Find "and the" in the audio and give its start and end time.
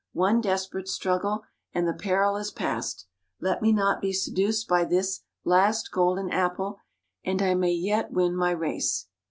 1.73-1.93